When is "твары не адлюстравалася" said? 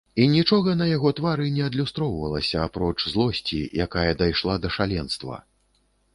1.19-2.65